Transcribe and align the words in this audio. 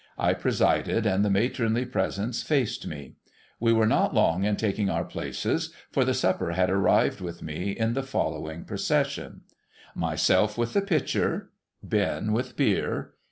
I 0.17 0.33
presided, 0.33 1.05
and 1.05 1.23
the 1.23 1.29
matronly 1.29 1.85
presence 1.85 2.41
faced 2.41 2.87
me. 2.87 3.17
We 3.59 3.71
were 3.71 3.85
not 3.85 4.15
long 4.15 4.43
in 4.45 4.55
taking 4.55 4.89
our 4.89 5.03
places, 5.03 5.71
for 5.91 6.03
the 6.03 6.15
supper 6.15 6.53
had 6.53 6.71
arrived 6.71 7.21
with 7.21 7.43
me, 7.43 7.69
in 7.73 7.93
the 7.93 8.01
following 8.01 8.65
procession: 8.65 9.41
Myself 9.93 10.57
with 10.57 10.73
the 10.73 10.81
pitcher. 10.81 11.51
Ben 11.83 12.31
with 12.33 12.57
Beer. 12.57 13.11